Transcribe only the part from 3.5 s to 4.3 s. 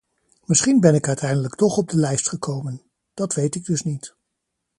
ik dus niet.